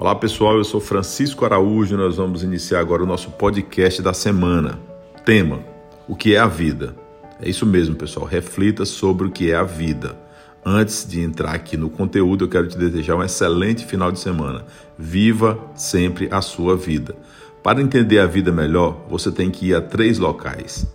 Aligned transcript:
Olá 0.00 0.14
pessoal, 0.14 0.56
eu 0.56 0.62
sou 0.62 0.80
Francisco 0.80 1.44
Araújo 1.44 1.92
e 1.92 1.98
nós 1.98 2.18
vamos 2.18 2.44
iniciar 2.44 2.78
agora 2.78 3.02
o 3.02 3.06
nosso 3.06 3.32
podcast 3.32 4.00
da 4.00 4.14
semana. 4.14 4.78
Tema: 5.24 5.58
O 6.06 6.14
que 6.14 6.36
é 6.36 6.38
a 6.38 6.46
vida? 6.46 6.94
É 7.42 7.50
isso 7.50 7.66
mesmo, 7.66 7.96
pessoal. 7.96 8.24
Reflita 8.24 8.84
sobre 8.84 9.26
o 9.26 9.30
que 9.32 9.50
é 9.50 9.56
a 9.56 9.64
vida. 9.64 10.16
Antes 10.64 11.04
de 11.04 11.20
entrar 11.20 11.52
aqui 11.52 11.76
no 11.76 11.90
conteúdo, 11.90 12.44
eu 12.44 12.48
quero 12.48 12.68
te 12.68 12.78
desejar 12.78 13.16
um 13.16 13.24
excelente 13.24 13.84
final 13.84 14.12
de 14.12 14.20
semana. 14.20 14.64
Viva 14.96 15.58
sempre 15.74 16.28
a 16.30 16.40
sua 16.40 16.76
vida. 16.76 17.16
Para 17.60 17.82
entender 17.82 18.20
a 18.20 18.26
vida 18.26 18.52
melhor, 18.52 19.04
você 19.10 19.32
tem 19.32 19.50
que 19.50 19.70
ir 19.70 19.74
a 19.74 19.80
três 19.80 20.16
locais: 20.16 20.86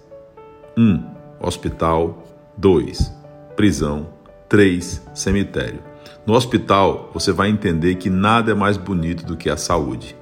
1. 0.77 0.81
Um, 0.81 1.03
hospital. 1.41 2.23
2. 2.55 3.11
Prisão. 3.57 4.07
3. 4.47 5.01
Cemitério. 5.13 5.92
No 6.25 6.33
hospital, 6.33 7.09
você 7.13 7.31
vai 7.31 7.49
entender 7.49 7.95
que 7.95 8.09
nada 8.09 8.51
é 8.51 8.55
mais 8.55 8.77
bonito 8.77 9.25
do 9.25 9.35
que 9.35 9.49
a 9.49 9.57
saúde. 9.57 10.15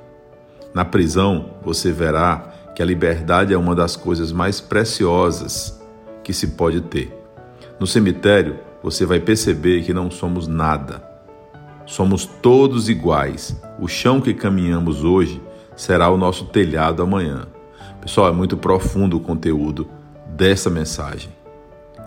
Na 0.73 0.83
prisão, 0.83 1.51
você 1.63 1.91
verá 1.91 2.53
que 2.75 2.81
a 2.81 2.85
liberdade 2.85 3.53
é 3.53 3.57
uma 3.57 3.75
das 3.75 3.95
coisas 3.95 4.31
mais 4.31 4.59
preciosas 4.59 5.79
que 6.23 6.33
se 6.33 6.47
pode 6.47 6.81
ter. 6.81 7.15
No 7.79 7.85
cemitério, 7.85 8.59
você 8.81 9.05
vai 9.05 9.20
perceber 9.20 9.83
que 9.83 9.93
não 9.93 10.09
somos 10.09 10.47
nada. 10.47 11.03
Somos 11.85 12.25
todos 12.25 12.89
iguais. 12.89 13.59
O 13.79 13.87
chão 13.87 14.21
que 14.21 14.34
caminhamos 14.34 15.03
hoje 15.03 15.41
será 15.75 16.09
o 16.09 16.17
nosso 16.17 16.45
telhado 16.45 17.03
amanhã. 17.03 17.48
Pessoal, 17.99 18.29
é 18.29 18.31
muito 18.31 18.57
profundo 18.57 19.17
o 19.17 19.20
conteúdo 19.20 19.87
dessa 20.35 20.70
mensagem 20.70 21.40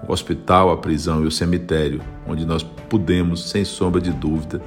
o 0.06 0.12
hospital, 0.12 0.70
a 0.70 0.76
prisão 0.76 1.22
e 1.22 1.26
o 1.26 1.30
cemitério, 1.30 2.00
onde 2.26 2.44
nós 2.44 2.62
podemos, 2.62 3.50
sem 3.50 3.64
sombra 3.64 4.00
de 4.00 4.10
dúvida, 4.10 4.60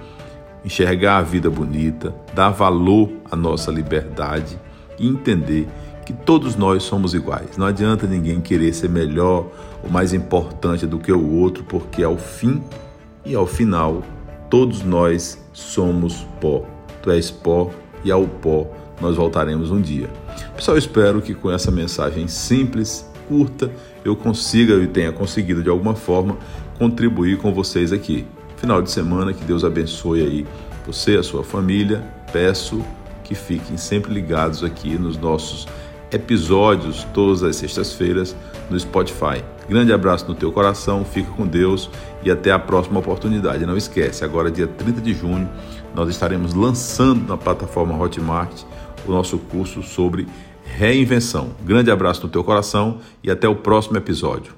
enxergar 0.63 1.17
a 1.17 1.21
vida 1.21 1.49
bonita, 1.49 2.13
dar 2.33 2.49
valor 2.49 3.09
à 3.29 3.35
nossa 3.35 3.71
liberdade 3.71 4.59
e 4.99 5.07
entender 5.07 5.67
que 6.05 6.13
todos 6.13 6.55
nós 6.55 6.83
somos 6.83 7.13
iguais. 7.13 7.57
Não 7.57 7.65
adianta 7.65 8.07
ninguém 8.07 8.39
querer 8.39 8.73
ser 8.73 8.89
melhor 8.89 9.47
ou 9.83 9.89
mais 9.89 10.13
importante 10.13 10.85
do 10.85 10.97
que 10.99 11.11
o 11.11 11.35
outro, 11.35 11.63
porque 11.65 12.03
ao 12.03 12.17
fim 12.17 12.63
e 13.25 13.35
ao 13.35 13.45
final, 13.45 14.03
todos 14.49 14.83
nós 14.83 15.37
somos 15.51 16.25
pó. 16.39 16.63
Tu 17.01 17.11
és 17.11 17.29
pó 17.29 17.69
e 18.03 18.11
ao 18.11 18.25
pó 18.25 18.67
nós 19.01 19.15
voltaremos 19.15 19.69
um 19.69 19.81
dia. 19.81 20.09
Pessoal, 20.55 20.77
espero 20.77 21.21
que 21.21 21.33
com 21.33 21.51
essa 21.51 21.69
mensagem 21.69 22.27
simples 22.27 23.05
curta 23.27 23.71
eu 24.03 24.15
consiga 24.15 24.75
e 24.75 24.87
tenha 24.87 25.11
conseguido 25.11 25.61
de 25.61 25.69
alguma 25.69 25.95
forma 25.95 26.37
contribuir 26.77 27.37
com 27.37 27.53
vocês 27.53 27.91
aqui. 27.91 28.25
Final 28.57 28.81
de 28.81 28.89
semana, 28.89 29.33
que 29.33 29.43
Deus 29.43 29.63
abençoe 29.63 30.21
aí 30.21 30.47
você 30.85 31.17
a 31.17 31.23
sua 31.23 31.43
família. 31.43 32.03
Peço 32.31 32.83
que 33.23 33.35
fiquem 33.35 33.77
sempre 33.77 34.13
ligados 34.13 34.63
aqui 34.63 34.97
nos 34.97 35.17
nossos 35.17 35.67
episódios 36.11 37.05
todas 37.13 37.43
as 37.43 37.55
sextas-feiras 37.57 38.35
no 38.69 38.79
Spotify. 38.79 39.43
Grande 39.67 39.91
abraço 39.91 40.27
no 40.27 40.33
teu 40.33 40.51
coração, 40.51 41.03
fica 41.03 41.29
com 41.31 41.45
Deus 41.45 41.89
e 42.23 42.31
até 42.31 42.51
a 42.51 42.59
próxima 42.59 42.99
oportunidade. 42.99 43.65
Não 43.65 43.75
esquece, 43.75 44.23
agora 44.23 44.49
dia 44.49 44.67
30 44.67 45.01
de 45.01 45.13
junho 45.13 45.49
nós 45.93 46.09
estaremos 46.09 46.53
lançando 46.53 47.27
na 47.27 47.37
plataforma 47.37 47.97
Hotmart 47.97 48.63
o 49.05 49.11
nosso 49.11 49.37
curso 49.37 49.81
sobre 49.83 50.27
reinvenção. 50.75 51.51
Grande 51.63 51.89
abraço 51.89 52.23
no 52.23 52.29
teu 52.29 52.43
coração 52.43 52.99
e 53.23 53.31
até 53.31 53.47
o 53.47 53.55
próximo 53.55 53.97
episódio. 53.97 54.53